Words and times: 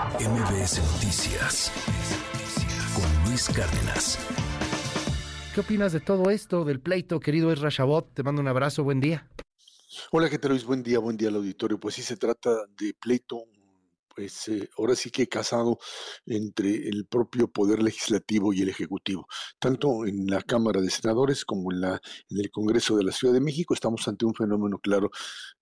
MBS 0.00 0.80
Noticias 0.94 1.70
con 2.94 3.28
Luis 3.28 3.50
Cárdenas. 3.50 4.18
¿Qué 5.54 5.60
opinas 5.60 5.92
de 5.92 6.00
todo 6.00 6.30
esto, 6.30 6.64
del 6.64 6.80
pleito, 6.80 7.20
querido 7.20 7.52
Ezra 7.52 7.68
Shabot? 7.68 8.14
Te 8.14 8.22
mando 8.22 8.40
un 8.40 8.48
abrazo, 8.48 8.82
buen 8.82 8.98
día. 9.00 9.28
Hola, 10.10 10.30
¿qué 10.30 10.38
tal 10.38 10.52
Luis? 10.52 10.64
Buen 10.64 10.82
día, 10.82 11.00
buen 11.00 11.18
día 11.18 11.28
al 11.28 11.36
auditorio. 11.36 11.78
Pues 11.78 11.96
sí, 11.96 12.02
se 12.02 12.16
trata 12.16 12.64
de 12.78 12.94
pleito, 12.94 13.44
pues 14.14 14.48
eh, 14.48 14.68
ahora 14.76 14.94
sí 14.94 15.10
que 15.10 15.28
casado 15.28 15.78
entre 16.26 16.88
el 16.88 17.06
propio 17.06 17.48
poder 17.48 17.82
legislativo 17.82 18.52
y 18.52 18.62
el 18.62 18.68
ejecutivo. 18.68 19.26
Tanto 19.58 20.06
en 20.06 20.26
la 20.26 20.42
Cámara 20.42 20.80
de 20.80 20.90
Senadores 20.90 21.44
como 21.44 21.72
en, 21.72 21.80
la, 21.80 22.00
en 22.28 22.38
el 22.38 22.50
Congreso 22.50 22.96
de 22.96 23.04
la 23.04 23.12
Ciudad 23.12 23.34
de 23.34 23.40
México 23.40 23.74
estamos 23.74 24.06
ante 24.08 24.26
un 24.26 24.34
fenómeno 24.34 24.78
claro 24.78 25.10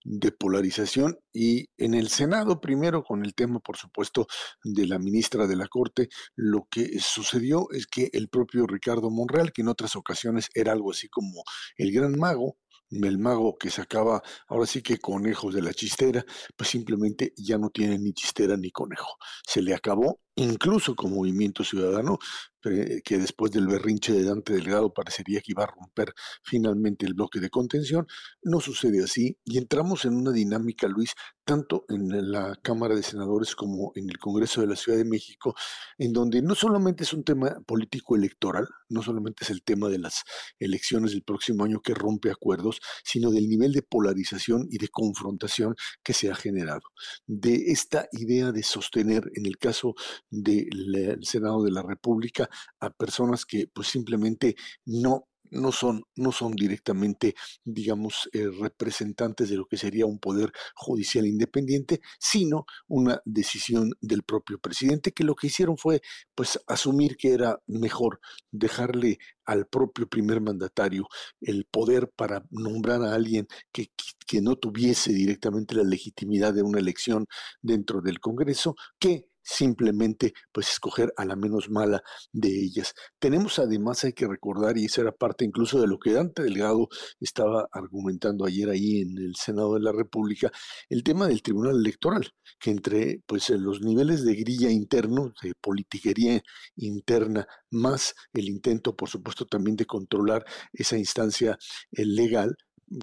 de 0.04 0.32
polarización 0.32 1.18
y 1.32 1.68
en 1.76 1.94
el 1.94 2.08
Senado 2.08 2.60
primero 2.60 3.02
con 3.02 3.24
el 3.24 3.34
tema, 3.34 3.60
por 3.60 3.76
supuesto, 3.76 4.26
de 4.64 4.86
la 4.86 4.98
ministra 4.98 5.46
de 5.46 5.56
la 5.56 5.68
Corte, 5.68 6.08
lo 6.34 6.66
que 6.70 6.98
sucedió 7.00 7.68
es 7.70 7.86
que 7.86 8.10
el 8.12 8.28
propio 8.28 8.66
Ricardo 8.66 9.10
Monreal, 9.10 9.52
que 9.52 9.62
en 9.62 9.68
otras 9.68 9.96
ocasiones 9.96 10.48
era 10.54 10.72
algo 10.72 10.90
así 10.90 11.08
como 11.08 11.42
el 11.76 11.92
gran 11.92 12.18
mago, 12.18 12.56
el 12.90 13.18
mago 13.18 13.56
que 13.58 13.70
sacaba 13.70 14.22
ahora 14.48 14.66
sí 14.66 14.82
que 14.82 14.98
conejos 14.98 15.54
de 15.54 15.62
la 15.62 15.72
chistera, 15.72 16.24
pues 16.56 16.70
simplemente 16.70 17.32
ya 17.36 17.58
no 17.58 17.70
tiene 17.70 17.98
ni 17.98 18.12
chistera 18.12 18.56
ni 18.56 18.70
conejo. 18.70 19.16
Se 19.46 19.62
le 19.62 19.74
acabó 19.74 20.20
incluso 20.38 20.94
con 20.94 21.12
Movimiento 21.12 21.64
Ciudadano, 21.64 22.18
que 22.60 23.18
después 23.18 23.52
del 23.52 23.66
berrinche 23.66 24.12
de 24.12 24.24
Dante 24.24 24.52
Delgado 24.52 24.92
parecería 24.92 25.40
que 25.40 25.52
iba 25.52 25.62
a 25.62 25.68
romper 25.68 26.12
finalmente 26.42 27.06
el 27.06 27.14
bloque 27.14 27.40
de 27.40 27.50
contención. 27.50 28.06
No 28.42 28.60
sucede 28.60 29.02
así 29.02 29.38
y 29.44 29.58
entramos 29.58 30.04
en 30.04 30.14
una 30.14 30.32
dinámica, 30.32 30.88
Luis, 30.88 31.12
tanto 31.44 31.84
en 31.88 32.30
la 32.30 32.58
Cámara 32.60 32.94
de 32.94 33.02
Senadores 33.02 33.54
como 33.54 33.92
en 33.94 34.10
el 34.10 34.18
Congreso 34.18 34.60
de 34.60 34.66
la 34.66 34.76
Ciudad 34.76 34.98
de 34.98 35.04
México, 35.04 35.54
en 35.96 36.12
donde 36.12 36.42
no 36.42 36.54
solamente 36.54 37.04
es 37.04 37.12
un 37.12 37.24
tema 37.24 37.56
político 37.66 38.16
electoral, 38.16 38.66
no 38.88 39.02
solamente 39.02 39.44
es 39.44 39.50
el 39.50 39.62
tema 39.62 39.88
de 39.88 39.98
las 39.98 40.24
elecciones 40.58 41.12
del 41.12 41.22
próximo 41.22 41.64
año 41.64 41.80
que 41.80 41.94
rompe 41.94 42.30
acuerdos, 42.30 42.80
sino 43.04 43.30
del 43.30 43.48
nivel 43.48 43.72
de 43.72 43.82
polarización 43.82 44.66
y 44.68 44.78
de 44.78 44.88
confrontación 44.88 45.74
que 46.02 46.12
se 46.12 46.30
ha 46.30 46.34
generado. 46.34 46.82
De 47.26 47.70
esta 47.70 48.08
idea 48.12 48.52
de 48.52 48.62
sostener, 48.62 49.22
en 49.34 49.46
el 49.46 49.56
caso 49.58 49.94
del 50.30 51.18
Senado 51.22 51.62
de 51.62 51.70
la 51.70 51.82
República 51.82 52.48
a 52.80 52.90
personas 52.90 53.44
que 53.46 53.68
pues 53.72 53.88
simplemente 53.88 54.56
no 54.84 55.28
no 55.50 55.72
son, 55.72 56.04
no 56.16 56.32
son 56.32 56.52
directamente, 56.52 57.34
digamos, 57.64 58.28
eh, 58.32 58.48
representantes 58.60 59.48
de 59.48 59.56
lo 59.56 59.66
que 59.66 59.76
sería 59.76 60.06
un 60.06 60.18
poder 60.18 60.52
judicial 60.74 61.26
independiente, 61.26 62.00
sino 62.18 62.66
una 62.86 63.20
decisión 63.24 63.92
del 64.00 64.22
propio 64.22 64.58
presidente, 64.58 65.12
que 65.12 65.24
lo 65.24 65.34
que 65.34 65.48
hicieron 65.48 65.76
fue, 65.78 66.00
pues, 66.34 66.60
asumir 66.66 67.16
que 67.16 67.32
era 67.32 67.60
mejor 67.66 68.20
dejarle 68.50 69.18
al 69.44 69.66
propio 69.66 70.08
primer 70.08 70.40
mandatario 70.40 71.08
el 71.40 71.64
poder 71.64 72.10
para 72.14 72.44
nombrar 72.50 73.02
a 73.02 73.14
alguien 73.14 73.46
que, 73.72 73.90
que 74.26 74.40
no 74.42 74.56
tuviese 74.56 75.12
directamente 75.12 75.74
la 75.74 75.84
legitimidad 75.84 76.52
de 76.52 76.62
una 76.62 76.78
elección 76.78 77.26
dentro 77.62 78.00
del 78.02 78.20
Congreso, 78.20 78.76
que 78.98 79.26
simplemente 79.42 80.32
pues 80.52 80.70
escoger 80.70 81.12
a 81.16 81.24
la 81.24 81.36
menos 81.36 81.70
mala 81.70 82.02
de 82.32 82.48
ellas. 82.48 82.94
Tenemos 83.18 83.58
además, 83.58 84.04
hay 84.04 84.12
que 84.12 84.26
recordar, 84.26 84.78
y 84.78 84.86
esa 84.86 85.02
era 85.02 85.12
parte 85.12 85.44
incluso 85.44 85.80
de 85.80 85.86
lo 85.86 85.98
que 85.98 86.12
Dante 86.12 86.42
Delgado 86.42 86.88
estaba 87.20 87.68
argumentando 87.72 88.44
ayer 88.44 88.68
ahí 88.68 89.00
en 89.00 89.18
el 89.18 89.34
Senado 89.36 89.74
de 89.74 89.80
la 89.80 89.92
República, 89.92 90.50
el 90.88 91.02
tema 91.02 91.28
del 91.28 91.42
Tribunal 91.42 91.76
Electoral, 91.76 92.30
que 92.58 92.70
entre 92.70 93.22
pues 93.26 93.50
los 93.50 93.80
niveles 93.80 94.24
de 94.24 94.34
grilla 94.34 94.70
interno, 94.70 95.32
de 95.42 95.54
politiquería 95.60 96.42
interna, 96.76 97.46
más 97.70 98.14
el 98.32 98.48
intento, 98.48 98.96
por 98.96 99.08
supuesto, 99.08 99.46
también 99.46 99.76
de 99.76 99.86
controlar 99.86 100.44
esa 100.72 100.96
instancia 100.96 101.58
legal, 101.90 102.56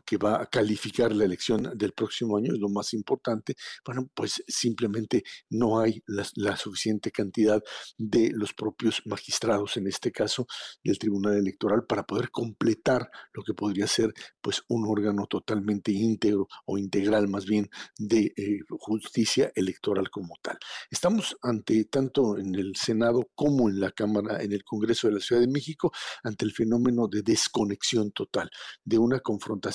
que 0.06 0.18
va 0.18 0.42
a 0.42 0.46
calificar 0.48 1.14
la 1.14 1.26
elección 1.26 1.72
del 1.76 1.94
próximo 1.94 2.38
año, 2.38 2.54
es 2.54 2.60
lo 2.60 2.70
más 2.70 2.94
importante, 2.94 3.56
bueno, 3.86 4.10
pues 4.14 4.44
simplemente 4.48 5.24
no 5.50 5.80
hay 5.80 6.04
la, 6.08 6.56
suficiente 6.56 7.12
cantidad 7.12 7.62
de 7.98 8.32
los 8.34 8.54
propios 8.54 9.02
magistrados, 9.06 9.78
en 9.78 9.88
este 9.88 10.12
caso 10.12 10.48
del 10.84 10.98
Tribunal 10.98 11.36
Electoral, 11.36 11.86
para 11.86 12.04
poder 12.04 12.32
completar 12.32 13.10
lo 13.34 13.44
que 13.44 13.54
podría 13.54 13.88
ser 13.88 14.14
pues 14.42 14.62
un 14.70 14.86
órgano 14.88 15.28
totalmente 15.28 15.92
íntegro 15.92 16.48
o 16.66 16.78
integral 16.78 17.28
más 17.28 17.46
bien 17.46 17.70
de 17.98 18.34
eh, 18.38 18.60
justicia 18.80 19.52
electoral 19.56 20.10
como 20.10 20.36
tal. 20.42 20.58
Estamos 20.90 21.36
ante 21.42 21.86
tanto 21.86 22.38
en 22.38 22.56
el 22.56 22.76
Senado 22.76 23.30
como 23.36 23.70
en 23.70 23.80
la 23.80 23.92
Cámara, 23.92 24.42
en 24.42 24.54
el 24.54 24.64
Congreso 24.64 25.08
de 25.08 25.16
la 25.16 25.20
Ciudad 25.20 25.42
de 25.42 25.48
México, 25.48 25.92
ante 26.24 26.46
el 26.46 26.54
fenómeno 26.54 27.08
de 27.08 27.22
desconexión 27.22 28.12
total, 28.12 28.50
de 28.84 28.98
una 28.98 29.20
confrontación 29.20 29.75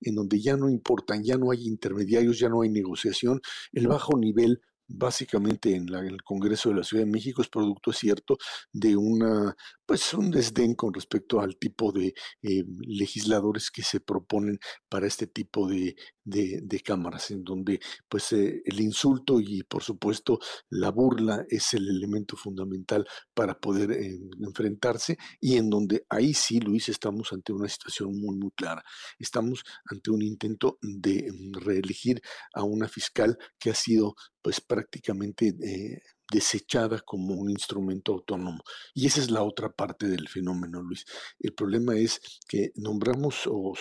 en 0.00 0.14
donde 0.14 0.40
ya 0.40 0.56
no 0.56 0.68
importan, 0.68 1.22
ya 1.22 1.36
no 1.36 1.50
hay 1.50 1.66
intermediarios, 1.66 2.38
ya 2.38 2.48
no 2.48 2.62
hay 2.62 2.70
negociación, 2.70 3.40
el 3.72 3.88
bajo 3.88 4.16
nivel 4.16 4.60
básicamente 4.90 5.74
en, 5.74 5.88
el 5.88 6.22
Congreso 6.22 6.68
de 6.68 6.76
la 6.76 6.84
Ciudad 6.84 7.04
de 7.04 7.10
México 7.10 7.42
es 7.42 7.48
producto, 7.48 7.92
cierto, 7.92 8.36
de 8.72 8.96
una, 8.96 9.54
pues 9.86 10.12
un 10.14 10.30
desdén 10.30 10.74
con 10.74 10.92
respecto 10.92 11.40
al 11.40 11.56
tipo 11.56 11.92
de 11.92 12.14
eh, 12.42 12.64
legisladores 12.86 13.70
que 13.70 13.82
se 13.82 14.00
proponen 14.00 14.58
para 14.88 15.06
este 15.06 15.26
tipo 15.26 15.68
de, 15.68 15.94
de, 16.24 16.80
cámaras, 16.80 17.30
en 17.30 17.44
donde 17.44 17.80
pues 18.08 18.32
eh, 18.32 18.62
el 18.64 18.80
insulto 18.80 19.40
y 19.40 19.62
por 19.64 19.82
supuesto 19.82 20.38
la 20.70 20.90
burla 20.90 21.44
es 21.48 21.74
el 21.74 21.88
elemento 21.88 22.36
fundamental 22.36 23.06
para 23.34 23.58
poder 23.58 23.92
eh, 23.92 24.18
enfrentarse 24.40 25.18
y 25.40 25.56
en 25.56 25.68
donde 25.70 26.04
ahí 26.08 26.34
sí, 26.34 26.60
Luis, 26.60 26.88
estamos 26.88 27.32
ante 27.32 27.52
una 27.52 27.68
situación 27.68 28.18
muy, 28.18 28.36
muy 28.36 28.50
clara. 28.52 28.82
Estamos 29.18 29.62
ante 29.90 30.10
un 30.10 30.22
intento 30.22 30.78
de 30.80 31.30
mm, 31.32 31.54
reelegir 31.60 32.22
a 32.54 32.64
una 32.64 32.88
fiscal 32.88 33.36
que 33.58 33.70
ha 33.70 33.74
sido 33.74 34.14
pues 34.42 34.60
prácticamente 34.60 35.54
eh, 35.62 36.02
desechada 36.30 37.00
como 37.00 37.34
un 37.34 37.50
instrumento 37.50 38.12
autónomo. 38.12 38.62
Y 38.94 39.06
esa 39.06 39.20
es 39.20 39.30
la 39.30 39.42
otra 39.42 39.70
parte 39.70 40.06
del 40.08 40.28
fenómeno, 40.28 40.82
Luis. 40.82 41.04
El 41.38 41.52
problema 41.52 41.96
es 41.96 42.20
que 42.48 42.72
nombramos 42.76 43.48
o, 43.48 43.74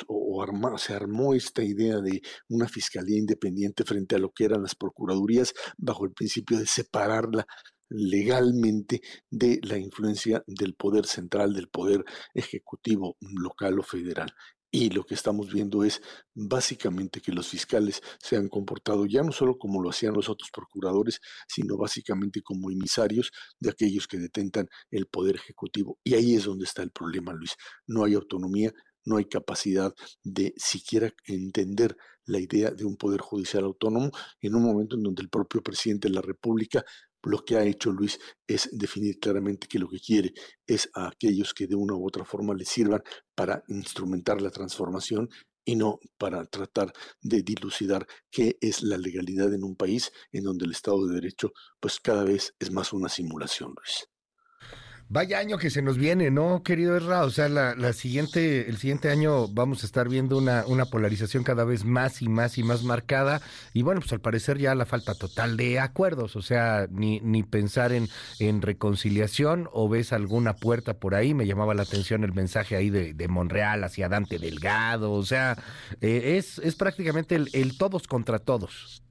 se 0.78 0.94
armó 0.94 1.34
esta 1.34 1.64
idea 1.64 2.00
de 2.00 2.22
una 2.47 2.68
fiscalía 2.68 3.18
independiente 3.18 3.84
frente 3.84 4.16
a 4.16 4.20
lo 4.20 4.31
que 4.31 4.46
eran 4.46 4.64
las 4.64 4.75
procuradurías 4.75 5.53
bajo 5.78 6.06
el 6.06 6.14
principio 6.14 6.58
de 6.58 6.66
separarla 6.66 7.46
legalmente 7.90 9.02
de 9.30 9.59
la 9.64 9.78
influencia 9.78 10.44
del 10.47 10.76
poder 10.76 11.06
central, 11.06 11.53
del 11.53 11.70
poder 11.70 12.03
ejecutivo 12.34 13.18
local 13.20 13.80
o 13.80 13.84
federal. 13.84 14.31
Y 14.72 14.91
lo 14.91 15.03
que 15.03 15.16
estamos 15.16 15.52
viendo 15.52 15.84
es 15.84 16.02
básicamente 16.34 17.22
que 17.22 17.31
los 17.31 17.47
fiscales 17.47 18.02
se 18.19 18.35
han 18.35 18.50
comportado 18.50 19.06
ya 19.06 19.24
no 19.24 19.31
solo 19.31 19.57
como 19.57 19.81
lo 19.81 19.90
hacían 19.90 20.13
los 20.13 20.30
otros 20.30 20.50
procuradores, 20.52 21.22
sino 21.47 21.75
básicamente 21.75 22.41
como 22.41 22.69
emisarios 22.69 23.31
de 23.59 23.72
aquellos 23.72 24.08
que 24.08 24.19
detentan 24.19 24.68
el 24.91 25.08
poder 25.08 25.35
ejecutivo. 25.35 25.97
Y 26.03 26.13
ahí 26.13 26.35
es 26.35 26.44
donde 26.46 26.66
está 26.66 26.84
el 26.84 26.91
problema, 26.91 27.34
Luis. 27.34 27.56
No 27.88 28.03
hay 28.03 28.13
autonomía, 28.13 28.72
no 29.06 29.18
hay 29.18 29.25
capacidad 29.25 29.94
de 30.24 30.53
siquiera 30.58 31.12
entender 31.25 31.97
la 32.25 32.40
idea 32.40 32.69
de 32.69 32.85
un 32.85 32.96
poder 32.96 33.22
judicial 33.22 33.63
autónomo 33.63 34.12
en 34.40 34.56
un 34.56 34.63
momento 34.63 34.96
en 34.96 35.03
donde 35.03 35.24
el 35.24 35.29
propio 35.29 35.63
presidente 35.63 36.08
de 36.08 36.13
la 36.13 36.22
República 36.22 36.85
lo 37.24 37.44
que 37.44 37.57
ha 37.57 37.63
hecho 37.63 37.91
Luis 37.91 38.19
es 38.47 38.69
definir 38.72 39.19
claramente 39.19 39.68
que 39.68 39.80
lo 39.80 39.90
que 39.90 40.00
quiere 40.00 40.34
es 40.66 40.90
a 40.94 41.07
aquellos 41.07 41.53
que 41.53 41.68
de 41.68 41.75
una 41.75 41.96
u 41.96 42.06
otra 42.06 42.25
forma 42.25 42.53
le 42.53 42.66
sirvan 42.66 43.02
para 43.35 43.63
instrumentar 43.68 44.41
la 44.41 44.52
transformación 44.52 45.29
y 45.66 45.75
no 45.75 46.00
para 46.18 46.46
tratar 46.46 46.94
de 47.22 47.44
dilucidar 47.44 48.08
qué 48.31 48.58
es 48.62 48.81
la 48.81 48.97
legalidad 48.97 49.53
en 49.53 49.63
un 49.63 49.75
país 49.75 50.12
en 50.31 50.44
donde 50.44 50.66
el 50.66 50.72
Estado 50.72 51.06
de 51.06 51.16
Derecho 51.16 51.52
pues 51.79 52.00
cada 52.00 52.24
vez 52.24 52.56
es 52.59 52.72
más 52.72 52.94
una 52.94 53.09
simulación, 53.09 53.73
Luis. 53.78 54.08
Vaya 55.11 55.40
año 55.40 55.58
que 55.58 55.72
se 55.72 55.82
nos 55.82 55.97
viene, 55.97 56.29
¿no, 56.29 56.61
querido 56.61 56.96
Erra? 56.96 57.23
O 57.23 57.32
sea, 57.32 57.50
la, 57.50 57.94
siguiente, 57.94 58.70
el 58.70 58.78
siguiente 58.78 59.09
año 59.09 59.47
vamos 59.47 59.82
a 59.82 59.88
estar 59.88 60.08
viendo 60.08 60.38
una, 60.38 60.64
una 60.67 60.85
polarización 60.85 61.44
cada 61.44 61.64
vez 61.64 61.84
más 61.84 62.22
y 62.22 62.29
más 62.29 62.59
y 62.59 62.64
más 62.64 62.84
marcada. 62.84 63.41
Y 63.73 63.82
bueno, 63.82 64.02
pues 64.02 64.14
al 64.14 64.22
parecer 64.22 64.59
ya 64.59 64.76
la 64.76 64.85
falta 64.85 65.16
total 65.16 65.58
de 65.58 65.79
acuerdos. 65.79 66.35
O 66.35 66.44
sea, 66.44 66.85
ni, 66.91 67.22
ni 67.22 67.41
pensar 67.41 67.91
en, 67.91 68.08
en 68.38 68.61
reconciliación 68.61 69.67
o 69.73 69.90
ves 69.90 70.14
alguna 70.14 70.56
puerta 70.56 71.00
por 71.00 71.16
ahí. 71.16 71.34
Me 71.34 71.47
llamaba 71.47 71.73
la 71.73 71.82
atención 71.82 72.23
el 72.23 72.34
mensaje 72.34 72.76
ahí 72.76 72.91
de, 72.91 73.16
de 73.16 73.28
Monreal 73.28 73.84
hacia 73.84 74.09
Dante 74.09 74.38
Delgado. 74.38 75.14
O 75.14 75.26
sea, 75.26 75.58
eh, 76.02 76.38
es, 76.38 76.59
es 76.59 76.76
prácticamente 76.76 77.34
el, 77.34 77.50
el 77.53 77.79
todos 77.79 78.08
contra 78.08 78.38
todos. 78.38 79.02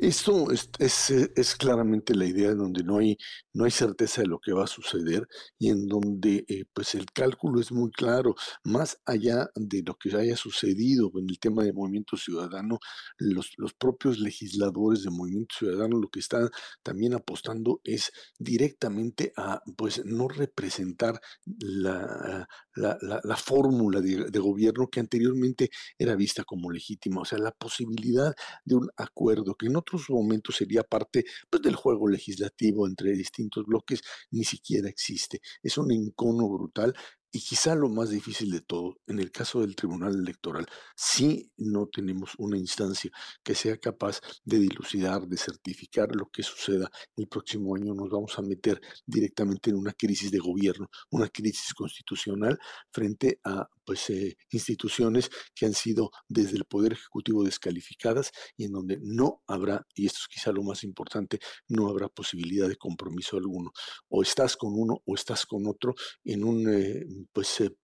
Esto 0.00 0.50
es, 0.50 0.70
es, 0.78 1.10
es, 1.10 1.54
claramente 1.56 2.14
la 2.14 2.24
idea 2.24 2.52
en 2.52 2.58
donde 2.58 2.82
no 2.82 2.96
hay, 2.96 3.18
no 3.52 3.64
hay 3.64 3.70
certeza 3.70 4.22
de 4.22 4.28
lo 4.28 4.40
que 4.40 4.54
va 4.54 4.64
a 4.64 4.66
suceder 4.66 5.28
y 5.58 5.68
en 5.68 5.88
donde 5.88 6.46
eh, 6.48 6.64
pues 6.72 6.94
el 6.94 7.04
cálculo 7.12 7.60
es 7.60 7.70
muy 7.70 7.90
claro. 7.90 8.34
Más 8.64 8.98
allá 9.04 9.50
de 9.54 9.82
lo 9.84 9.96
que 9.96 10.16
haya 10.16 10.36
sucedido 10.36 11.10
en 11.16 11.28
el 11.28 11.38
tema 11.38 11.64
de 11.64 11.74
Movimiento 11.74 12.16
Ciudadano, 12.16 12.78
los, 13.18 13.52
los 13.58 13.74
propios 13.74 14.18
legisladores 14.18 15.02
de 15.02 15.10
Movimiento 15.10 15.54
Ciudadano 15.58 15.98
lo 15.98 16.08
que 16.08 16.20
están 16.20 16.48
también 16.82 17.12
apostando 17.12 17.82
es 17.84 18.10
directamente 18.38 19.34
a 19.36 19.60
pues 19.76 20.02
no 20.06 20.28
representar 20.28 21.20
la, 21.44 22.48
la, 22.74 22.98
la, 23.22 23.36
fórmula 23.36 24.00
de, 24.00 24.30
de 24.30 24.38
gobierno 24.38 24.88
que 24.88 25.00
anteriormente 25.00 25.68
era 25.98 26.16
vista 26.16 26.42
como 26.44 26.70
legítima, 26.70 27.20
o 27.20 27.24
sea, 27.26 27.38
la 27.38 27.52
posibilidad 27.52 28.34
de 28.64 28.76
un 28.76 28.88
acuerdo 28.96 29.54
que 29.56 29.68
en 29.90 29.96
otros 29.96 30.10
momentos 30.10 30.56
sería 30.56 30.82
parte 30.82 31.24
pues, 31.48 31.62
del 31.62 31.74
juego 31.74 32.08
legislativo 32.08 32.86
entre 32.86 33.12
distintos 33.12 33.64
bloques, 33.66 34.00
ni 34.30 34.44
siquiera 34.44 34.88
existe. 34.88 35.40
Es 35.62 35.78
un 35.78 35.92
encono 35.92 36.48
brutal 36.48 36.94
y 37.32 37.40
quizá 37.40 37.76
lo 37.76 37.88
más 37.88 38.10
difícil 38.10 38.50
de 38.50 38.60
todo, 38.60 38.98
en 39.06 39.20
el 39.20 39.30
caso 39.30 39.60
del 39.60 39.76
Tribunal 39.76 40.16
Electoral, 40.16 40.66
si 40.96 41.52
no 41.56 41.86
tenemos 41.86 42.32
una 42.38 42.58
instancia 42.58 43.10
que 43.44 43.54
sea 43.54 43.78
capaz 43.78 44.20
de 44.44 44.58
dilucidar, 44.58 45.28
de 45.28 45.36
certificar 45.36 46.08
lo 46.14 46.28
que 46.28 46.42
suceda 46.42 46.90
el 47.16 47.28
próximo 47.28 47.76
año, 47.76 47.94
nos 47.94 48.10
vamos 48.10 48.36
a 48.36 48.42
meter 48.42 48.80
directamente 49.06 49.70
en 49.70 49.76
una 49.76 49.92
crisis 49.92 50.32
de 50.32 50.40
gobierno, 50.40 50.88
una 51.10 51.28
crisis 51.28 51.72
constitucional 51.72 52.58
frente 52.92 53.38
a 53.44 53.68
pues, 53.84 54.10
eh, 54.10 54.36
instituciones 54.50 55.30
que 55.54 55.66
han 55.66 55.74
sido 55.74 56.10
desde 56.28 56.56
el 56.56 56.64
Poder 56.64 56.92
Ejecutivo 56.92 57.44
descalificadas 57.44 58.30
y 58.56 58.64
en 58.64 58.72
donde 58.72 58.98
no 59.02 59.42
habrá, 59.46 59.86
y 59.94 60.06
esto 60.06 60.20
es 60.22 60.28
quizá 60.28 60.52
lo 60.52 60.62
más 60.62 60.84
importante, 60.84 61.38
no 61.68 61.88
habrá 61.88 62.08
posibilidad 62.08 62.68
de 62.68 62.76
compromiso 62.76 63.36
alguno. 63.36 63.72
O 64.08 64.22
estás 64.22 64.56
con 64.56 64.72
uno 64.74 65.02
o 65.04 65.14
estás 65.14 65.46
con 65.46 65.66
otro 65.66 65.94
en 66.24 66.44
un... 66.44 66.68
Eh, 66.72 67.06
pues 67.32 67.60
eh, 67.60 67.76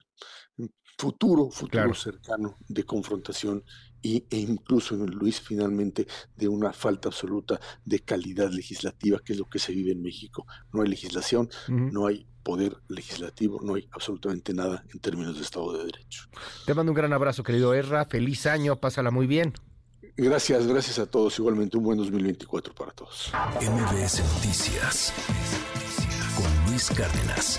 futuro, 0.98 1.50
futuro 1.50 1.94
cercano 1.94 2.56
de 2.66 2.84
confrontación 2.84 3.62
y, 4.00 4.24
e 4.30 4.38
incluso, 4.38 4.96
Luis, 4.96 5.40
finalmente, 5.40 6.06
de 6.36 6.48
una 6.48 6.72
falta 6.72 7.08
absoluta 7.08 7.60
de 7.84 8.00
calidad 8.00 8.50
legislativa, 8.50 9.20
que 9.24 9.32
es 9.32 9.38
lo 9.38 9.46
que 9.46 9.58
se 9.58 9.72
vive 9.72 9.92
en 9.92 10.02
México. 10.02 10.46
No 10.72 10.82
hay 10.82 10.88
legislación, 10.88 11.48
no 11.68 12.06
hay 12.06 12.26
poder 12.46 12.76
legislativo, 12.86 13.58
no 13.60 13.74
hay 13.74 13.88
absolutamente 13.90 14.54
nada 14.54 14.84
en 14.94 15.00
términos 15.00 15.34
de 15.34 15.42
Estado 15.42 15.72
de 15.72 15.86
Derecho. 15.86 16.28
Te 16.64 16.74
mando 16.74 16.92
un 16.92 16.96
gran 16.96 17.12
abrazo, 17.12 17.42
querido 17.42 17.74
Erra, 17.74 18.04
feliz 18.04 18.46
año, 18.46 18.76
pásala 18.76 19.10
muy 19.10 19.26
bien. 19.26 19.52
Gracias, 20.16 20.64
gracias 20.68 21.00
a 21.00 21.06
todos. 21.06 21.36
Igualmente 21.40 21.76
un 21.76 21.82
buen 21.82 21.98
2024 21.98 22.72
para 22.72 22.92
todos. 22.92 23.32
MBS 23.60 24.22
Noticias 24.34 25.12
con 26.36 26.70
Luis 26.70 26.88
Cárdenas. 26.96 27.58